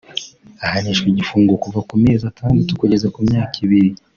ahanishwa 0.65 1.05
igifungo 1.11 1.53
kuva 1.63 1.79
ku 1.87 1.95
mezi 2.03 2.23
atandatu 2.31 2.71
kugeza 2.81 3.07
ku 3.13 3.19
myaka 3.27 3.55
ibiri 3.65 3.89